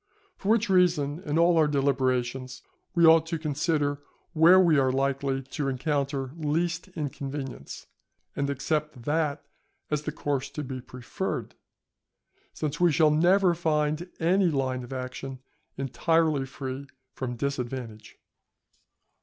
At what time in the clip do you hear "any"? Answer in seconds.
14.19-14.49